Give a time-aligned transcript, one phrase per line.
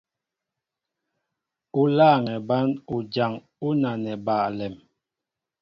[1.79, 3.33] U lâŋɛ bán ujaŋ
[3.65, 4.75] ú nanɛ ba alɛm.